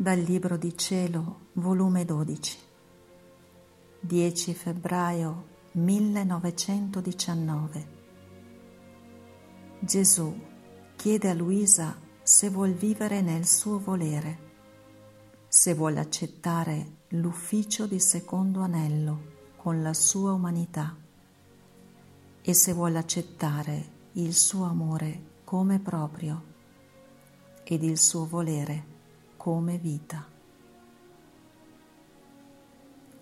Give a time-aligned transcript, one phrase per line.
[0.00, 2.58] Dal Libro di Cielo, volume 12,
[4.00, 7.88] 10 febbraio 1919.
[9.78, 10.40] Gesù
[10.96, 14.38] chiede a Luisa se vuol vivere nel suo volere,
[15.48, 20.96] se vuole accettare l'ufficio di secondo anello con la sua umanità
[22.40, 26.42] e se vuole accettare il suo amore come proprio
[27.64, 28.89] ed il suo volere
[29.40, 30.22] come vita.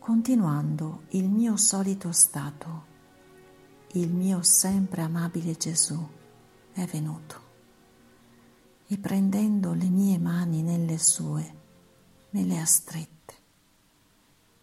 [0.01, 2.87] Continuando il mio solito stato,
[3.93, 5.97] il mio sempre amabile Gesù
[6.73, 7.41] è venuto
[8.89, 11.55] e prendendo le mie mani nelle sue,
[12.31, 13.35] me le ha strette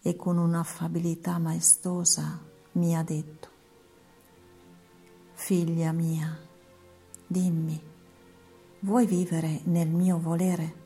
[0.02, 2.38] e con un'affabilità maestosa
[2.72, 3.48] mi ha detto,
[5.32, 6.38] Figlia mia,
[7.26, 7.82] dimmi,
[8.80, 10.84] vuoi vivere nel mio volere?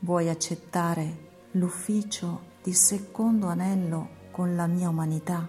[0.00, 5.48] Vuoi accettare l'ufficio di secondo anello con la mia umanità?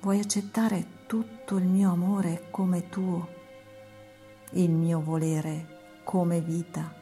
[0.00, 3.28] Vuoi accettare tutto il mio amore come tuo,
[4.52, 6.94] il mio volere come vita,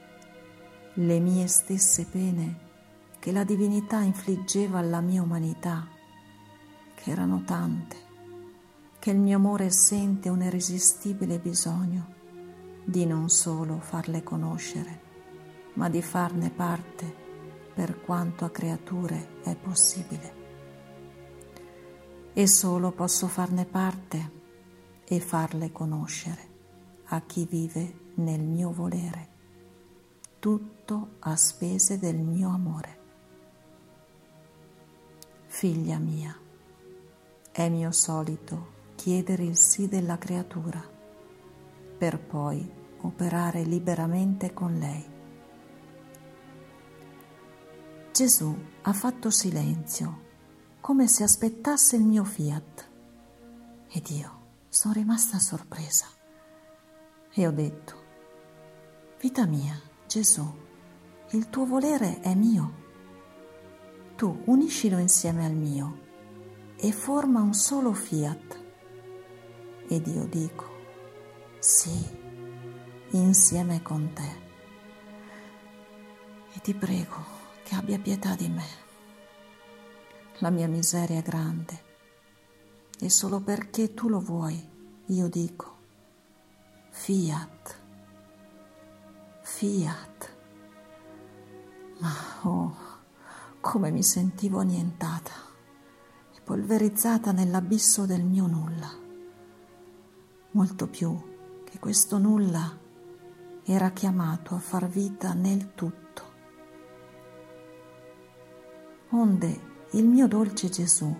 [0.94, 2.58] le mie stesse pene
[3.20, 5.86] che la divinità infliggeva alla mia umanità,
[6.96, 7.96] che erano tante,
[8.98, 12.12] che il mio amore sente un irresistibile bisogno
[12.84, 15.01] di non solo farle conoscere,
[15.74, 17.20] ma di farne parte
[17.74, 20.40] per quanto a creature è possibile.
[22.32, 24.40] E solo posso farne parte
[25.04, 26.50] e farle conoscere
[27.06, 29.28] a chi vive nel mio volere,
[30.38, 33.00] tutto a spese del mio amore.
[35.46, 36.34] Figlia mia,
[37.50, 40.82] è mio solito chiedere il sì della creatura
[41.98, 42.70] per poi
[43.02, 45.04] operare liberamente con lei
[48.12, 50.20] Gesù ha fatto silenzio,
[50.82, 52.90] come se aspettasse il mio fiat.
[53.88, 56.04] Ed io sono rimasta sorpresa.
[57.32, 57.94] E ho detto,
[59.18, 60.46] vita mia, Gesù,
[61.30, 62.80] il tuo volere è mio.
[64.14, 66.00] Tu uniscilo insieme al mio
[66.76, 68.62] e forma un solo fiat.
[69.88, 70.66] Ed io dico,
[71.60, 71.98] sì,
[73.12, 74.40] insieme con te.
[76.52, 78.66] E ti prego, che abbia pietà di me.
[80.38, 81.90] La mia miseria è grande
[82.98, 84.70] e solo perché tu lo vuoi
[85.06, 85.72] io dico
[86.92, 87.80] fiat,
[89.42, 90.36] fiat.
[91.98, 92.10] Ma
[92.42, 92.76] oh,
[93.60, 95.32] come mi sentivo annientata
[96.34, 98.90] e polverizzata nell'abisso del mio nulla.
[100.52, 102.78] Molto più che questo nulla
[103.64, 106.01] era chiamato a far vita nel tutto
[109.12, 111.14] onde il mio dolce Gesù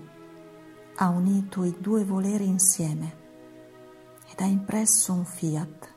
[0.97, 3.21] ha unito i due voleri insieme
[4.31, 5.95] ed ha impresso un fiat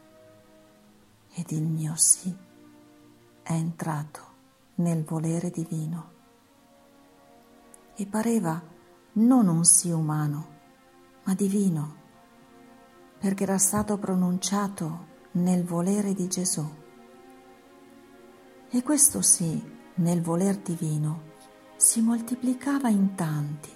[1.33, 2.35] ed il mio sì
[3.43, 4.33] è entrato
[4.75, 6.11] nel volere divino.
[7.95, 8.61] E pareva
[9.13, 10.47] non un sì umano,
[11.23, 11.95] ma divino,
[13.19, 16.67] perché era stato pronunciato nel volere di Gesù.
[18.69, 19.63] E questo sì,
[19.95, 21.24] nel voler divino,
[21.85, 23.69] si moltiplicava in tanti,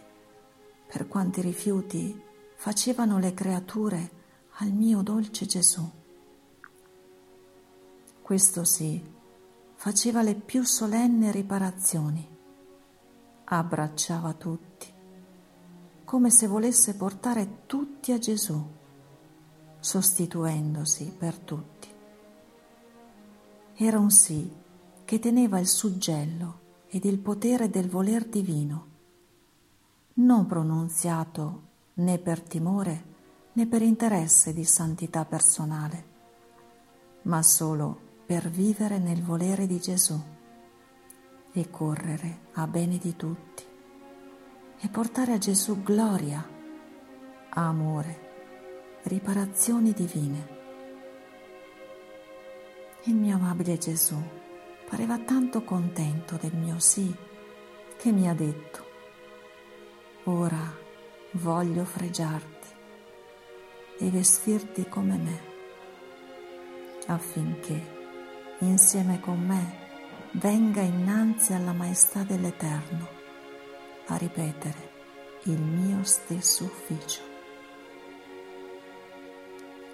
[0.87, 2.19] per quanti rifiuti
[2.55, 4.11] facevano le creature
[4.61, 5.87] al mio dolce Gesù.
[8.19, 8.99] Questo sì,
[9.75, 12.27] faceva le più solenni riparazioni,
[13.43, 14.91] abbracciava tutti,
[16.03, 18.59] come se volesse portare tutti a Gesù,
[19.77, 21.89] sostituendosi per tutti.
[23.75, 24.51] Era un sì
[25.05, 28.87] che teneva il suggello ed il potere del voler divino,
[30.15, 33.03] non pronunziato né per timore
[33.53, 36.05] né per interesse di santità personale,
[37.23, 40.19] ma solo per vivere nel volere di Gesù
[41.51, 43.63] e correre a bene di tutti
[44.81, 46.47] e portare a Gesù gloria,
[47.49, 48.27] amore,
[49.03, 50.57] riparazioni divine.
[53.03, 54.38] Il mio amabile Gesù
[54.89, 57.15] pareva tanto contento del mio sì
[57.95, 58.83] che mi ha detto,
[60.23, 60.75] ora
[61.33, 62.67] voglio fregiarti
[63.99, 65.41] e vestirti come me,
[67.05, 67.97] affinché
[68.59, 69.77] insieme con me
[70.31, 73.07] venga innanzi alla maestà dell'Eterno
[74.07, 74.91] a ripetere
[75.43, 77.21] il mio stesso ufficio.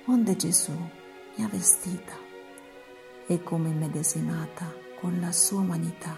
[0.06, 0.72] Onde Gesù
[1.36, 2.14] mi ha vestita
[3.28, 6.18] e come immedesimata con la sua umanità.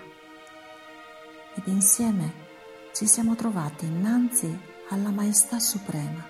[1.55, 2.45] Ed insieme
[2.93, 4.57] ci siamo trovati innanzi
[4.87, 6.25] alla Maestà Suprema.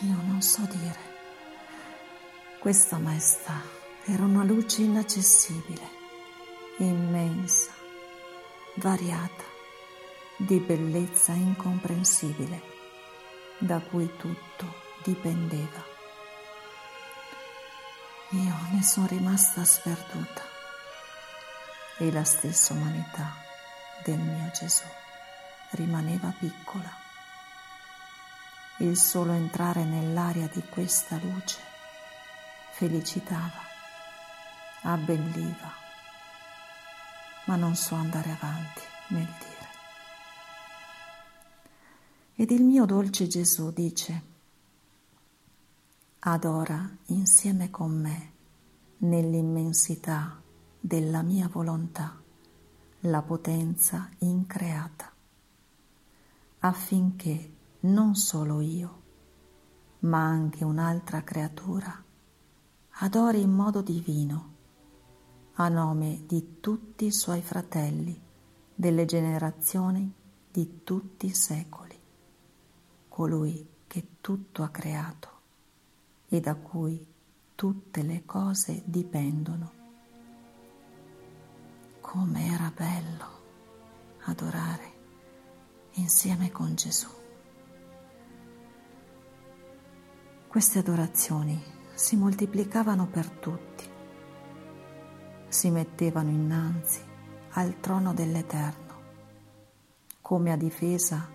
[0.00, 1.16] Io non so dire.
[2.58, 3.58] Questa Maestà
[4.04, 5.88] era una luce inaccessibile,
[6.76, 7.72] immensa,
[8.74, 9.44] variata,
[10.36, 12.60] di bellezza incomprensibile,
[13.56, 15.82] da cui tutto dipendeva.
[18.32, 20.47] Io ne sono rimasta sperduta
[21.98, 23.34] e la stessa umanità
[24.04, 24.84] del mio Gesù
[25.70, 26.90] rimaneva piccola.
[28.78, 31.58] Il solo entrare nell'aria di questa luce
[32.70, 33.60] felicitava,
[34.82, 35.72] abbelliva,
[37.46, 39.66] ma non so andare avanti nel dire.
[42.36, 44.22] Ed il mio dolce Gesù dice,
[46.20, 48.32] adora insieme con me
[48.98, 50.40] nell'immensità
[50.80, 52.20] della mia volontà
[53.00, 55.12] la potenza increata,
[56.60, 59.02] affinché non solo io,
[60.00, 62.04] ma anche un'altra creatura
[63.00, 64.54] adori in modo divino,
[65.54, 68.20] a nome di tutti i suoi fratelli,
[68.74, 70.12] delle generazioni
[70.50, 71.96] di tutti i secoli,
[73.08, 75.28] colui che tutto ha creato
[76.28, 77.06] e da cui
[77.54, 79.77] tutte le cose dipendono.
[82.10, 83.26] Come era bello
[84.24, 84.92] adorare
[85.96, 87.06] insieme con Gesù.
[90.46, 91.62] Queste adorazioni
[91.92, 93.84] si moltiplicavano per tutti,
[95.48, 97.02] si mettevano innanzi
[97.50, 98.94] al trono dell'Eterno,
[100.22, 101.28] come a difesa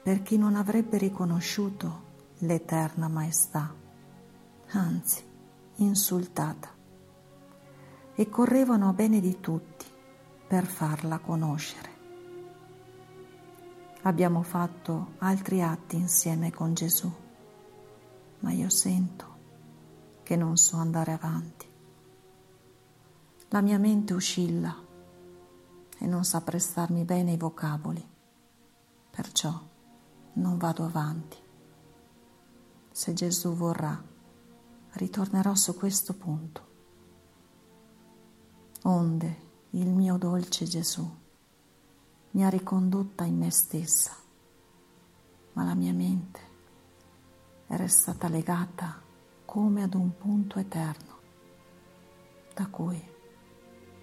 [0.00, 2.02] per chi non avrebbe riconosciuto
[2.38, 3.74] l'eterna maestà,
[4.68, 5.24] anzi
[5.78, 6.68] insultata,
[8.14, 9.92] e correvano a bene di tutti
[10.46, 11.92] per farla conoscere.
[14.02, 17.10] Abbiamo fatto altri atti insieme con Gesù,
[18.40, 19.32] ma io sento
[20.22, 21.66] che non so andare avanti.
[23.48, 24.76] La mia mente oscilla
[25.98, 28.06] e non sa prestarmi bene i vocaboli,
[29.10, 29.58] perciò
[30.34, 31.38] non vado avanti.
[32.90, 34.02] Se Gesù vorrà,
[34.92, 36.72] ritornerò su questo punto.
[38.82, 39.43] Onde
[39.76, 41.04] il mio dolce Gesù
[42.30, 44.12] mi ha ricondotta in me stessa,
[45.54, 46.40] ma la mia mente
[47.66, 49.02] è restata legata
[49.44, 51.18] come ad un punto eterno,
[52.54, 53.02] da cui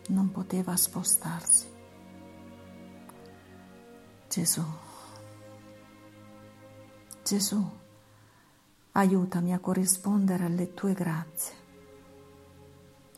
[0.10, 1.70] non poteva spostarsi.
[4.28, 4.64] Gesù,
[7.24, 7.70] Gesù,
[8.92, 11.56] aiutami a corrispondere alle tue grazie.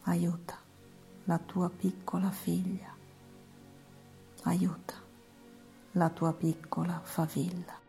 [0.04, 0.63] Aiuta
[1.26, 2.94] la tua piccola figlia.
[4.44, 4.96] Aiuta
[5.92, 7.83] la tua piccola favilla.